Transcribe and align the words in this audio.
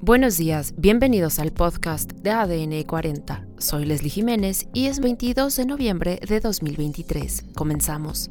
Buenos 0.00 0.36
días, 0.36 0.74
bienvenidos 0.76 1.40
al 1.40 1.50
podcast 1.50 2.12
de 2.12 2.30
ADN 2.30 2.84
40. 2.84 3.44
Soy 3.58 3.84
Leslie 3.84 4.10
Jiménez 4.10 4.68
y 4.72 4.86
es 4.86 5.00
22 5.00 5.56
de 5.56 5.66
noviembre 5.66 6.20
de 6.24 6.38
2023. 6.38 7.46
Comenzamos. 7.56 8.30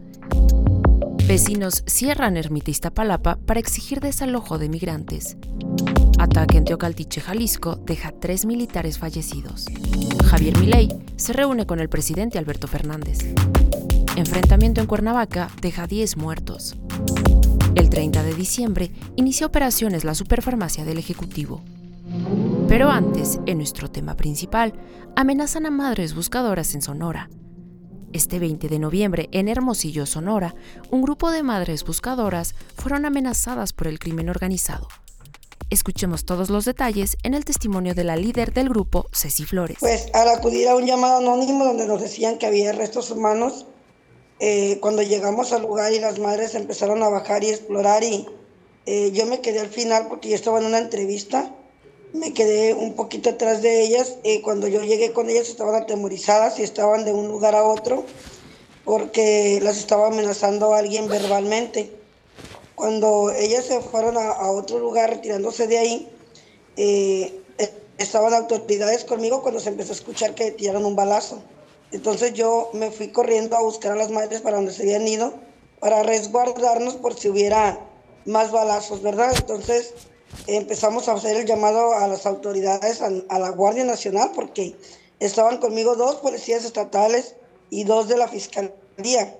Vecinos 1.27 1.83
cierran 1.85 2.37
Ermita 2.37 2.71
Iztapalapa 2.71 3.37
para 3.45 3.59
exigir 3.59 3.99
desalojo 3.99 4.57
de 4.57 4.69
migrantes. 4.69 5.35
Ataque 6.17 6.57
en 6.57 6.63
Teocaltiche, 6.63 7.19
Jalisco, 7.19 7.75
deja 7.75 8.13
tres 8.13 8.45
militares 8.45 8.97
fallecidos. 8.97 9.65
Javier 10.25 10.57
Milei 10.59 10.87
se 11.17 11.33
reúne 11.33 11.65
con 11.65 11.81
el 11.81 11.89
presidente 11.89 12.39
Alberto 12.39 12.67
Fernández. 12.67 13.19
Enfrentamiento 14.15 14.79
en 14.79 14.87
Cuernavaca 14.87 15.49
deja 15.61 15.85
10 15.85 16.15
muertos. 16.15 16.77
El 17.97 18.11
30 18.11 18.21
de 18.21 18.35
diciembre 18.35 18.91
inicia 19.15 19.47
operaciones 19.47 20.03
la 20.03 20.13
Superfarmacia 20.13 20.85
del 20.85 20.99
Ejecutivo. 20.99 21.63
Pero 22.67 22.91
antes, 22.91 23.39
en 23.47 23.57
nuestro 23.57 23.89
tema 23.89 24.15
principal, 24.15 24.73
amenazan 25.15 25.65
a 25.65 25.71
madres 25.71 26.13
buscadoras 26.13 26.75
en 26.75 26.83
Sonora. 26.83 27.27
Este 28.13 28.37
20 28.37 28.69
de 28.69 28.77
noviembre, 28.77 29.29
en 29.31 29.47
Hermosillo, 29.47 30.05
Sonora, 30.05 30.53
un 30.91 31.01
grupo 31.01 31.31
de 31.31 31.41
madres 31.41 31.83
buscadoras 31.83 32.53
fueron 32.75 33.03
amenazadas 33.07 33.73
por 33.73 33.87
el 33.87 33.97
crimen 33.97 34.29
organizado. 34.29 34.87
Escuchemos 35.71 36.23
todos 36.23 36.51
los 36.51 36.65
detalles 36.65 37.17
en 37.23 37.33
el 37.33 37.45
testimonio 37.45 37.95
de 37.95 38.03
la 38.03 38.15
líder 38.15 38.53
del 38.53 38.69
grupo, 38.69 39.07
Ceci 39.11 39.43
Flores. 39.43 39.77
Pues 39.79 40.05
al 40.13 40.29
acudir 40.29 40.67
a 40.67 40.75
un 40.75 40.85
llamado 40.85 41.17
anónimo 41.17 41.65
donde 41.65 41.87
nos 41.87 41.99
decían 41.99 42.37
que 42.37 42.45
había 42.45 42.73
restos 42.73 43.09
humanos, 43.09 43.65
eh, 44.39 44.79
cuando 44.81 45.01
llegamos 45.01 45.51
al 45.51 45.63
lugar 45.63 45.93
y 45.93 45.99
las 45.99 46.19
madres 46.19 46.53
empezaron 46.53 47.01
a 47.01 47.09
bajar 47.09 47.43
y 47.43 47.49
explorar 47.49 48.03
y 48.03 48.27
eh, 48.85 49.11
yo 49.11 49.25
me 49.25 49.41
quedé 49.41 49.59
al 49.59 49.69
final 49.69 50.07
porque 50.07 50.29
yo 50.29 50.35
estaba 50.35 50.59
en 50.59 50.65
una 50.65 50.77
entrevista, 50.77 51.53
me 52.13 52.33
quedé 52.33 52.73
un 52.73 52.93
poquito 52.93 53.31
atrás 53.31 53.61
de 53.61 53.81
ellas 53.81 54.15
y 54.23 54.41
cuando 54.41 54.67
yo 54.67 54.83
llegué 54.83 55.11
con 55.11 55.29
ellas 55.29 55.49
estaban 55.49 55.75
atemorizadas 55.75 56.59
y 56.59 56.63
estaban 56.63 57.03
de 57.03 57.13
un 57.13 57.27
lugar 57.27 57.55
a 57.55 57.63
otro 57.63 58.05
porque 58.85 59.59
las 59.61 59.77
estaba 59.77 60.07
amenazando 60.07 60.73
a 60.73 60.79
alguien 60.79 61.09
verbalmente. 61.09 61.91
Cuando 62.75 63.31
ellas 63.31 63.65
se 63.65 63.81
fueron 63.81 64.17
a, 64.17 64.51
otro 64.51 64.79
lugar 64.79 65.09
retirándose 65.09 65.67
de 65.67 65.79
ahí, 65.79 66.09
eh, 66.77 67.41
estaban 67.97 68.33
autoridades 68.33 69.03
conmigo 69.03 69.41
cuando 69.41 69.59
se 69.59 69.69
empezó 69.69 69.91
a 69.91 69.95
escuchar 69.95 70.35
que 70.35 70.51
tiraron 70.51 70.85
un 70.85 70.95
balazo. 70.95 71.41
Entonces 71.91 72.33
yo 72.33 72.69
me 72.73 72.91
fui 72.91 73.09
corriendo 73.09 73.55
a 73.55 73.61
buscar 73.61 73.93
a 73.93 73.95
las 73.95 74.11
madres 74.11 74.41
para 74.41 74.57
donde 74.57 74.73
se 74.73 74.83
habían 74.83 75.07
ido, 75.07 75.33
para 75.79 76.03
resguardarnos 76.03 76.95
por 76.95 77.13
si 77.13 77.29
hubiera 77.29 77.79
más 78.25 78.51
balazos, 78.51 79.01
¿verdad? 79.01 79.33
Entonces 79.35 79.93
empezamos 80.47 81.07
a 81.07 81.13
hacer 81.13 81.37
el 81.37 81.45
llamado 81.45 81.93
a 81.93 82.07
las 82.07 82.25
autoridades, 82.25 83.01
a, 83.01 83.39
la 83.39 83.49
Guardia 83.49 83.85
Nacional, 83.85 84.31
porque 84.35 84.75
estaban 85.19 85.57
conmigo 85.57 85.95
dos 85.95 86.17
policías 86.17 86.65
estatales 86.65 87.35
y 87.69 87.85
dos 87.85 88.07
de 88.07 88.17
la 88.17 88.27
Fiscalía, 88.27 89.37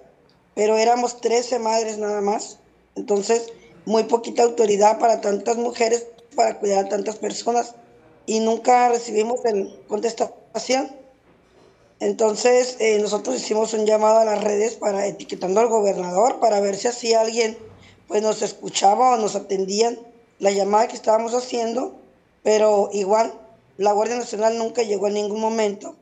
pero 0.55 0.77
éramos 0.77 1.19
13 1.19 1.59
madres 1.59 1.97
nada 1.97 2.21
más. 2.21 2.59
Entonces, 2.95 3.51
muy 3.85 4.03
poquita 4.03 4.43
autoridad 4.43 4.99
para 4.99 5.21
tantas 5.21 5.57
mujeres, 5.57 6.07
para 6.35 6.59
cuidar 6.59 6.85
a 6.85 6.89
tantas 6.89 7.17
personas, 7.17 7.75
y 8.25 8.39
nunca 8.39 8.89
recibimos 8.89 9.41
contestación. 9.87 11.06
Entonces, 11.99 12.77
eh, 12.79 12.99
nosotros 12.99 13.37
hicimos 13.37 13.73
un 13.73 13.85
llamado 13.85 14.19
a 14.19 14.25
las 14.25 14.43
redes 14.43 14.75
para 14.75 15.07
etiquetando 15.07 15.59
al 15.59 15.67
gobernador 15.67 16.39
para 16.39 16.59
ver 16.59 16.75
si 16.75 16.87
así 16.87 17.13
alguien 17.13 17.57
pues 18.07 18.21
nos 18.21 18.41
escuchaba 18.41 19.13
o 19.13 19.17
nos 19.17 19.35
atendían 19.35 19.97
la 20.39 20.51
llamada 20.51 20.87
que 20.87 20.95
estábamos 20.95 21.33
haciendo, 21.33 21.95
pero 22.43 22.89
igual 22.93 23.33
la 23.77 23.91
Guardia 23.91 24.15
Nacional 24.15 24.57
nunca 24.57 24.83
llegó 24.83 25.07
en 25.07 25.15
ningún 25.15 25.41
momento 25.41 25.95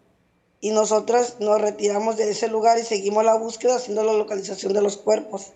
y 0.60 0.72
nosotras 0.72 1.38
nos 1.40 1.62
retiramos 1.62 2.18
de 2.18 2.30
ese 2.30 2.48
lugar 2.48 2.78
y 2.78 2.84
seguimos 2.84 3.24
la 3.24 3.36
búsqueda 3.36 3.78
haciendo 3.78 4.04
la 4.04 4.14
localización 4.14 4.74
de 4.74 4.82
los 4.82 4.98
cuerpos. 4.98 5.54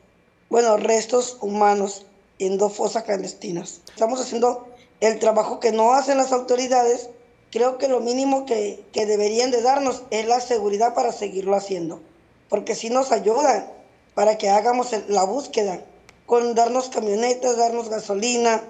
Bueno, 0.50 0.78
restos 0.78 1.38
humanos 1.41 2.06
en 2.40 2.58
dos 2.58 2.74
fosas 2.74 3.03
clandestinas. 3.03 3.81
Estamos 3.94 4.22
haciendo 4.22 4.68
el 5.02 5.19
trabajo 5.19 5.59
que 5.59 5.72
no 5.72 5.94
hacen 5.94 6.18
las 6.18 6.31
autoridades 6.31 7.09
creo 7.52 7.78
que 7.78 7.88
lo 7.88 8.00
mínimo 8.00 8.46
que, 8.46 8.86
deberían 8.94 9.52
de 9.52 9.62
darnos 9.62 10.04
es 10.12 10.28
la 10.28 10.40
seguridad 10.40 10.94
para 10.94 11.12
seguirlo 11.12 11.56
haciendo, 11.56 12.02
porque 12.50 12.76
si 12.76 12.90
nos 12.90 13.12
ayudan 13.12 13.72
para 14.14 14.38
que 14.38 14.50
hagamos 14.50 14.92
la 15.08 15.24
búsqueda, 15.24 15.82
con 16.26 16.54
darnos 16.54 16.90
camionetas, 16.90 17.58
darnos 17.58 17.90
gasolina, 17.90 18.62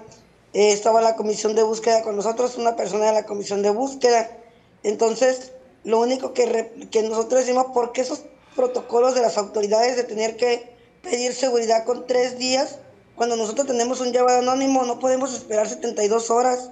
eh, 0.54 0.72
estaba 0.72 1.02
la 1.02 1.16
comisión 1.16 1.54
de 1.54 1.62
búsqueda 1.62 2.02
con 2.02 2.16
nosotros, 2.16 2.56
una 2.56 2.76
persona 2.76 3.06
de 3.06 3.12
la 3.12 3.26
comisión 3.26 3.62
de 3.62 3.70
búsqueda, 3.70 4.30
entonces 4.82 5.52
lo 5.84 6.00
único 6.00 6.32
que, 6.32 6.88
que 6.90 7.02
nosotros 7.02 7.40
decimos, 7.40 7.66
¿por 7.74 7.92
qué 7.92 8.00
esos 8.02 8.22
protocolos 8.56 9.14
de 9.14 9.22
las 9.22 9.36
autoridades 9.38 9.96
de 9.96 10.04
tener 10.04 10.36
que 10.36 10.74
pedir 11.02 11.34
seguridad 11.34 11.84
con 11.84 12.06
tres 12.06 12.38
días? 12.38 12.78
Cuando 13.14 13.36
nosotros 13.36 13.66
tenemos 13.66 14.00
un 14.00 14.12
llamado 14.12 14.38
anónimo, 14.38 14.84
no 14.84 14.98
podemos 14.98 15.34
esperar 15.34 15.68
72 15.68 16.30
horas 16.30 16.70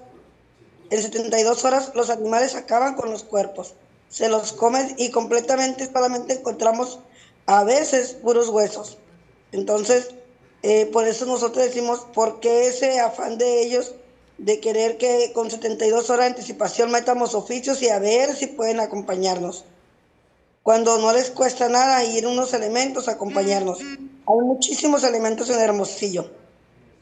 en 0.90 1.02
72 1.02 1.64
horas 1.64 1.92
los 1.94 2.10
animales 2.10 2.54
acaban 2.54 2.94
con 2.94 3.10
los 3.10 3.22
cuerpos, 3.22 3.74
se 4.08 4.28
los 4.28 4.52
comen 4.52 4.94
y 4.98 5.10
completamente 5.10 5.90
solamente 5.92 6.34
encontramos 6.34 7.00
a 7.46 7.64
veces 7.64 8.14
puros 8.22 8.48
huesos. 8.48 8.98
Entonces, 9.52 10.10
eh, 10.62 10.86
por 10.86 11.06
eso 11.06 11.26
nosotros 11.26 11.64
decimos, 11.64 12.06
¿por 12.12 12.40
qué 12.40 12.66
ese 12.66 13.00
afán 13.00 13.38
de 13.38 13.62
ellos 13.62 13.94
de 14.38 14.60
querer 14.60 14.98
que 14.98 15.32
con 15.34 15.50
72 15.50 16.10
horas 16.10 16.26
de 16.26 16.30
anticipación 16.30 16.90
metamos 16.90 17.34
oficios 17.34 17.82
y 17.82 17.88
a 17.88 17.98
ver 17.98 18.34
si 18.34 18.46
pueden 18.46 18.80
acompañarnos? 18.80 19.64
Cuando 20.62 20.98
no 20.98 21.12
les 21.12 21.30
cuesta 21.30 21.68
nada 21.68 22.04
ir 22.04 22.26
unos 22.26 22.52
elementos 22.52 23.08
a 23.08 23.12
acompañarnos. 23.12 23.80
Hay 23.80 24.38
muchísimos 24.42 25.04
elementos 25.04 25.48
en 25.48 25.60
Hermosillo. 25.60 26.30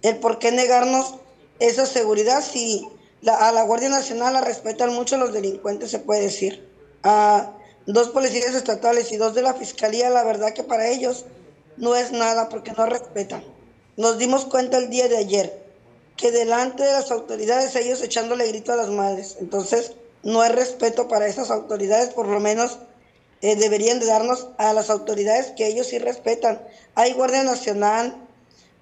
El 0.03 0.19
por 0.19 0.39
qué 0.39 0.53
negarnos 0.53 1.15
esa 1.59 1.87
seguridad 1.87 2.45
si 2.45 2.87
a 3.27 3.53
la 3.53 3.63
Guardia 3.63 3.89
Nacional 3.89 4.35
la 4.35 4.41
respetan 4.41 4.95
mucho 4.95 5.17
los 5.17 5.33
delincuentes, 5.33 5.91
se 5.91 5.99
puede 5.99 6.23
decir. 6.23 6.69
A 7.03 7.53
dos 7.87 8.09
policías 8.11 8.55
estatales 8.55 9.13
y 9.13 9.17
dos 9.17 9.35
de 9.35 9.43
la 9.43 9.55
Fiscalía, 9.55 10.11
la 10.11 10.25
verdad 10.25 10.53
que 10.53 10.65
para 10.65 10.89
ellos 10.89 11.25
no 11.77 11.95
es 11.95 12.13
nada 12.13 12.49
porque 12.49 12.73
no 12.73 12.87
respetan. 12.87 13.45
Nos 13.97 14.19
dimos 14.19 14.45
cuenta 14.45 14.79
el 14.79 14.91
día 14.91 15.09
de 15.09 15.17
ayer 15.17 15.67
que 16.17 16.31
delante 16.31 16.83
de 16.83 16.93
las 16.93 17.11
autoridades 17.11 17.77
ellos 17.77 18.03
echándole 18.03 18.49
grito 18.49 18.73
a 18.73 18.77
las 18.77 18.89
madres. 18.89 19.37
Entonces, 19.41 19.93
no 20.23 20.41
hay 20.41 20.51
respeto 20.51 21.09
para 21.09 21.27
esas 21.27 21.51
autoridades, 21.51 22.11
por 22.11 22.27
lo 22.27 22.41
menos 22.41 22.79
eh, 23.43 23.55
deberían 23.57 24.01
de 24.01 24.07
darnos 24.07 24.49
a 24.59 24.73
las 24.73 24.91
autoridades 24.91 25.53
que 25.57 25.67
ellos 25.67 25.89
sí 25.89 25.99
respetan. 25.99 26.61
Hay 26.95 27.13
Guardia 27.13 27.45
Nacional, 27.45 28.17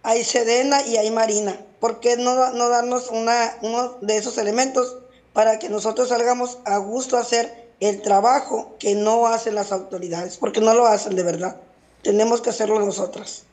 hay 0.03 0.25
Sedena 0.25 0.83
y 0.87 0.97
hay 0.97 1.11
Marina. 1.11 1.59
¿Por 1.85 2.01
qué 2.01 2.17
no, 2.17 2.35
darnos 2.35 3.11
una, 3.11 3.59
uno 3.61 3.99
de 4.01 4.17
esos 4.17 4.39
elementos 4.39 4.97
para 5.35 5.59
que 5.59 5.69
nosotros 5.69 6.09
salgamos 6.09 6.57
a 6.65 6.79
gusto 6.79 7.19
a 7.19 7.21
hacer 7.21 7.75
el 7.79 8.01
trabajo 8.01 8.75
que 8.79 8.95
no 8.95 9.27
hacen 9.27 9.55
las 9.55 9.71
autoridades? 9.71 10.39
Porque 10.39 10.63
no 10.63 10.73
lo 10.73 10.87
hacen 10.87 11.15
de 11.15 11.23
verdad. 11.23 11.61
Tenemos 12.01 12.41
que 12.41 12.49
hacerlo 12.49 12.81
nosotras. 12.81 13.45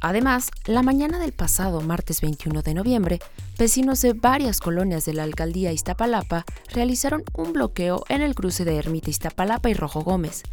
Además, 0.00 0.48
la 0.64 0.82
mañana 0.82 1.18
del 1.18 1.34
pasado 1.34 1.82
martes 1.82 2.22
21 2.22 2.62
de 2.62 2.72
noviembre, 2.72 3.18
vecinos 3.58 4.00
de 4.00 4.14
varias 4.14 4.58
colonias 4.58 5.04
de 5.04 5.12
la 5.12 5.24
alcaldía 5.24 5.70
Iztapalapa 5.70 6.46
realizaron 6.70 7.24
un 7.34 7.52
bloqueo 7.52 8.04
en 8.08 8.22
el 8.22 8.34
cruce 8.34 8.64
de 8.64 8.78
Ermita 8.78 9.10
Iztapalapa 9.10 9.68
y 9.68 9.74
Rojo 9.74 10.00
Gómez, 10.00 10.44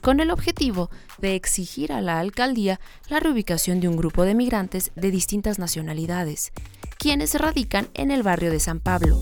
con 0.00 0.20
el 0.20 0.30
objetivo 0.30 0.90
de 1.18 1.34
exigir 1.34 1.92
a 1.92 2.00
la 2.00 2.18
alcaldía 2.18 2.80
la 3.08 3.20
reubicación 3.20 3.80
de 3.80 3.88
un 3.88 3.96
grupo 3.96 4.24
de 4.24 4.34
migrantes 4.34 4.92
de 4.94 5.10
distintas 5.10 5.58
nacionalidades, 5.58 6.52
quienes 6.98 7.34
radican 7.34 7.88
en 7.94 8.10
el 8.10 8.22
barrio 8.22 8.50
de 8.50 8.60
San 8.60 8.80
Pablo. 8.80 9.18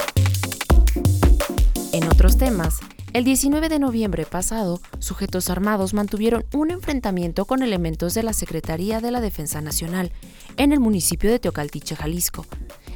En 1.93 2.05
otros 2.09 2.37
temas, 2.37 2.81
el 3.17 3.25
19 3.25 3.71
de 3.71 3.79
noviembre 3.79 4.27
pasado, 4.27 4.79
sujetos 4.99 5.49
armados 5.49 5.95
mantuvieron 5.95 6.45
un 6.53 6.71
enfrentamiento 6.71 7.47
con 7.47 7.63
elementos 7.63 8.13
de 8.13 8.23
la 8.23 8.35
Secretaría 8.35 9.01
de 9.01 9.11
la 9.11 9.23
Defensa 9.23 9.63
Nacional 9.63 10.13
en 10.59 10.73
el 10.73 10.81
municipio 10.81 11.31
de 11.31 11.39
Teocaltiche, 11.39 11.97
Jalisco. 11.97 12.45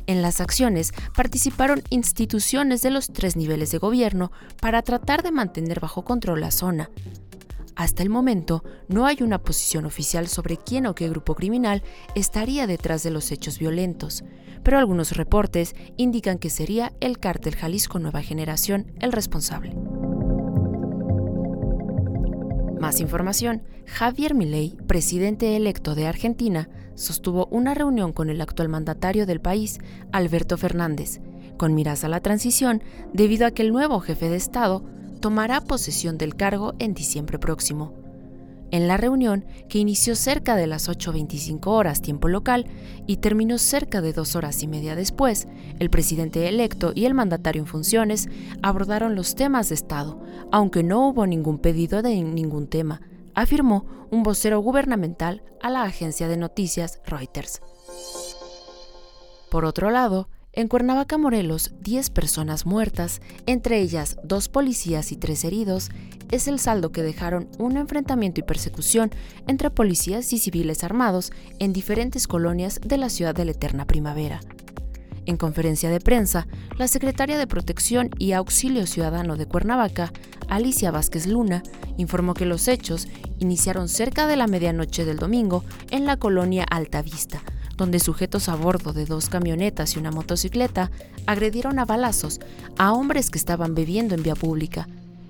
En 0.07 0.21
las 0.21 0.43
acciones 0.43 0.93
participaron 1.17 1.83
instituciones 1.89 2.83
de 2.83 2.91
los 2.91 3.07
tres 3.13 3.37
niveles 3.37 3.71
de 3.71 3.79
gobierno 3.79 4.31
para 4.61 4.83
tratar 4.83 5.23
de 5.23 5.33
mantener 5.33 5.81
bajo 5.81 6.05
control 6.05 6.43
la 6.43 6.51
zona. 6.51 6.91
Hasta 7.81 8.03
el 8.03 8.11
momento, 8.11 8.63
no 8.89 9.07
hay 9.07 9.23
una 9.23 9.39
posición 9.39 9.87
oficial 9.87 10.29
sobre 10.29 10.59
quién 10.59 10.85
o 10.85 10.95
qué 10.95 11.09
grupo 11.09 11.35
criminal 11.35 11.83
estaría 12.15 12.67
detrás 12.67 13.03
de 13.03 13.11
los 13.11 13.33
hechos 13.33 13.59
violentos, 13.59 14.23
pero 14.63 14.77
algunos 14.79 15.17
reportes 15.17 15.75
indican 15.97 16.37
que 16.37 16.51
sería 16.51 16.93
el 17.01 17.19
cártel 17.19 17.57
Jalisco 17.57 17.99
Nueva 17.99 18.21
Generación 18.21 18.93
el 19.01 19.13
responsable. 19.13 19.75
Más 22.79 23.01
información. 23.01 23.63
Javier 23.87 24.35
Milei, 24.35 24.77
presidente 24.87 25.57
electo 25.57 25.95
de 25.95 26.07
Argentina, 26.07 26.69
sostuvo 26.97 27.47
una 27.47 27.73
reunión 27.73 28.13
con 28.13 28.29
el 28.29 28.43
actual 28.43 28.69
mandatario 28.69 29.25
del 29.25 29.41
país, 29.41 29.79
Alberto 30.13 30.59
Fernández, 30.59 31.23
con 31.57 31.75
miras 31.75 32.05
a 32.05 32.09
la 32.09 32.21
transición 32.21 32.83
debido 33.15 33.47
a 33.47 33.53
que 33.53 33.63
el 33.63 33.73
nuevo 33.73 34.01
jefe 34.01 34.29
de 34.29 34.37
Estado 34.37 34.85
tomará 35.21 35.61
posesión 35.61 36.19
del 36.19 36.35
cargo 36.35 36.75
en 36.79 36.95
diciembre 36.95 37.39
próximo. 37.39 37.95
En 38.73 38.87
la 38.87 38.97
reunión, 38.97 39.45
que 39.69 39.79
inició 39.79 40.15
cerca 40.15 40.55
de 40.55 40.69
las 40.69 40.89
8.25 40.89 41.67
horas 41.67 42.03
tiempo 42.03 42.29
local 42.29 42.67
y 43.07 43.17
terminó 43.17 43.59
cerca 43.59 44.01
de 44.01 44.13
dos 44.13 44.37
horas 44.37 44.63
y 44.63 44.69
media 44.69 44.95
después, 44.95 45.49
el 45.81 45.91
presidente 45.91 46.49
electo 46.49 46.93
y 46.95 47.07
el 47.07 47.15
mandatario 47.15 47.63
en 47.63 47.67
funciones 47.67 48.29
abordaron 48.63 49.17
los 49.17 49.35
temas 49.35 49.71
de 49.71 49.75
Estado, 49.75 50.21
aunque 50.53 50.85
no 50.85 51.09
hubo 51.09 51.27
ningún 51.27 51.59
pedido 51.59 52.01
de 52.01 52.23
ningún 52.23 52.69
tema, 52.69 53.01
afirmó 53.35 53.87
un 54.11 54.23
vocero 54.23 54.61
gubernamental 54.61 55.43
a 55.61 55.71
la 55.71 55.83
agencia 55.83 56.29
de 56.29 56.37
noticias 56.37 57.01
Reuters. 57.05 57.61
Por 59.51 59.65
otro 59.65 59.91
lado, 59.91 60.29
en 60.53 60.67
Cuernavaca, 60.67 61.17
Morelos, 61.17 61.73
10 61.81 62.11
personas 62.11 62.67
muertas, 62.67 63.21
entre 63.47 63.81
ellas 63.81 64.17
dos 64.25 64.49
policías 64.49 65.13
y 65.13 65.17
tres 65.17 65.45
heridos, 65.45 65.91
es 66.33 66.49
el 66.49 66.59
saldo 66.59 66.91
que 66.91 67.03
dejaron 67.03 67.49
un 67.59 67.77
enfrentamiento 67.77 68.41
y 68.41 68.43
persecución 68.43 69.11
entre 69.47 69.71
policías 69.71 70.33
y 70.33 70.39
civiles 70.39 70.83
armados 70.83 71.33
en 71.61 71.73
diferentes 71.73 72.27
colonias 72.27 72.81
de 72.85 72.99
la 72.99 73.11
ciudad 73.11 73.35
de 73.35 73.45
la 73.45 73.53
Eterna 73.53 73.87
Primavera. 73.87 74.41
En 75.27 75.37
conferencia 75.37 75.89
de 75.91 76.01
prensa, 76.01 76.49
la 76.77 76.89
secretaria 76.89 77.39
de 77.39 77.47
Protección 77.47 78.11
y 78.19 78.33
Auxilio 78.33 78.87
Ciudadano 78.89 79.37
de 79.37 79.47
Cuernavaca, 79.47 80.13
Alicia 80.49 80.91
Vázquez 80.91 81.27
Luna, 81.29 81.63
informó 81.97 82.35
que 82.35 82.47
los 82.47 82.67
hechos 82.67 83.07
iniciaron 83.39 83.89
cerca 83.89 84.27
de 84.27 84.37
la 84.37 84.49
medianoche 84.49 85.05
del 85.05 85.19
domingo 85.19 85.65
en 85.91 86.07
la 86.07 86.17
colonia 86.17 86.65
Alta 86.69 87.03
Vista, 87.03 87.43
donde 87.81 87.99
sujetos 87.99 88.51
a 88.51 88.57
bordo 88.57 88.93
de 88.93 89.07
dos 89.07 89.31
camionetas 89.31 89.97
y 89.97 89.99
una 89.99 90.11
motocicleta 90.11 90.91
agredieron 91.27 91.79
a 91.79 91.87
balazos 91.87 92.39
a 92.77 92.93
hombres 92.93 93.31
que 93.31 93.39
estaban 93.39 93.75
bebiendo 93.75 94.15
en 94.15 94.23
vía 94.23 94.35
pública. 94.35 94.87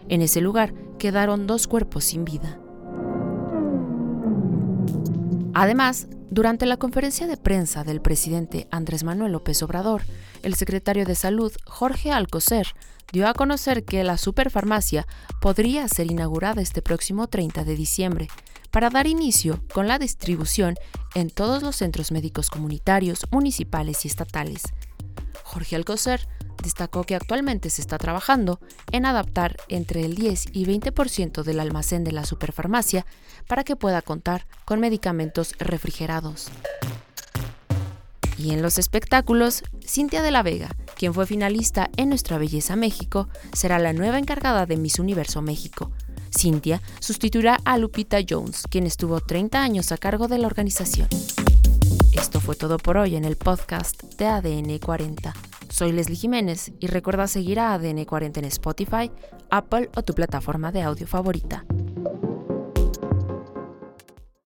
En 0.08 0.20
ese 0.20 0.40
lugar 0.40 0.74
quedaron 0.98 1.46
dos 1.46 1.68
cuerpos 1.68 2.02
sin 2.02 2.24
vida. 2.24 2.58
Además, 5.54 6.08
durante 6.32 6.66
la 6.66 6.76
conferencia 6.76 7.28
de 7.28 7.36
prensa 7.36 7.84
del 7.84 8.00
presidente 8.00 8.66
Andrés 8.72 9.04
Manuel 9.04 9.30
López 9.30 9.62
Obrador, 9.62 10.02
el 10.42 10.56
secretario 10.56 11.04
de 11.04 11.14
Salud, 11.14 11.52
Jorge 11.66 12.10
Alcocer, 12.10 12.74
dio 13.12 13.28
a 13.28 13.34
conocer 13.34 13.84
que 13.84 14.02
la 14.02 14.18
superfarmacia 14.18 15.06
podría 15.40 15.86
ser 15.86 16.10
inaugurada 16.10 16.62
este 16.62 16.82
próximo 16.82 17.28
30 17.28 17.62
de 17.62 17.76
diciembre, 17.76 18.28
para 18.70 18.90
dar 18.90 19.06
inicio 19.06 19.62
con 19.72 19.88
la 19.88 19.98
distribución 19.98 20.76
en 21.14 21.30
todos 21.30 21.62
los 21.62 21.76
centros 21.76 22.12
médicos 22.12 22.50
comunitarios, 22.50 23.26
municipales 23.30 24.04
y 24.04 24.08
estatales. 24.08 24.62
Jorge 25.42 25.76
Alcocer 25.76 26.28
destacó 26.62 27.04
que 27.04 27.14
actualmente 27.14 27.70
se 27.70 27.80
está 27.80 27.98
trabajando 27.98 28.60
en 28.92 29.06
adaptar 29.06 29.56
entre 29.68 30.04
el 30.04 30.14
10 30.14 30.48
y 30.52 30.66
20% 30.66 31.42
del 31.42 31.60
almacén 31.60 32.04
de 32.04 32.12
la 32.12 32.24
superfarmacia 32.24 33.06
para 33.46 33.64
que 33.64 33.76
pueda 33.76 34.02
contar 34.02 34.46
con 34.64 34.80
medicamentos 34.80 35.54
refrigerados. 35.58 36.50
Y 38.38 38.52
en 38.52 38.62
los 38.62 38.78
espectáculos, 38.78 39.64
Cintia 39.86 40.22
de 40.22 40.30
la 40.30 40.42
Vega, 40.42 40.70
quien 40.96 41.12
fue 41.12 41.26
finalista 41.26 41.90
en 41.96 42.08
Nuestra 42.08 42.38
Belleza 42.38 42.74
México, 42.74 43.28
será 43.52 43.78
la 43.78 43.92
nueva 43.92 44.18
encargada 44.18 44.64
de 44.64 44.78
Miss 44.78 44.98
Universo 44.98 45.42
México. 45.42 45.90
Cintia 46.30 46.80
sustituirá 47.00 47.58
a 47.64 47.78
Lupita 47.78 48.18
Jones, 48.28 48.64
quien 48.70 48.86
estuvo 48.86 49.20
30 49.20 49.62
años 49.62 49.92
a 49.92 49.98
cargo 49.98 50.28
de 50.28 50.38
la 50.38 50.46
organización. 50.46 51.08
Esto 52.12 52.40
fue 52.40 52.56
todo 52.56 52.78
por 52.78 52.96
hoy 52.96 53.16
en 53.16 53.24
el 53.24 53.36
podcast 53.36 54.02
de 54.18 54.26
ADN 54.26 54.78
40. 54.78 55.34
Soy 55.68 55.92
Leslie 55.92 56.16
Jiménez 56.16 56.72
y 56.80 56.88
recuerda 56.88 57.26
seguir 57.26 57.60
a 57.60 57.74
ADN 57.74 58.04
40 58.04 58.40
en 58.40 58.46
Spotify, 58.46 59.10
Apple 59.50 59.90
o 59.94 60.02
tu 60.02 60.14
plataforma 60.14 60.72
de 60.72 60.82
audio 60.82 61.06
favorita. 61.06 61.64